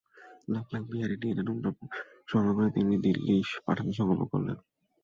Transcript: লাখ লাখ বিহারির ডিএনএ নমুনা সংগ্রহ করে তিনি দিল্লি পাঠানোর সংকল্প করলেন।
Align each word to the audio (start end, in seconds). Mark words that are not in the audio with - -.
লাখ 0.47 0.65
লাখ 0.73 0.83
বিহারির 0.91 1.19
ডিএনএ 1.21 1.43
নমুনা 1.47 1.71
সংগ্রহ 2.27 2.53
করে 2.57 2.69
তিনি 2.75 2.93
দিল্লি 3.05 3.35
পাঠানোর 3.65 3.97
সংকল্প 3.99 4.23
করলেন। 4.31 4.57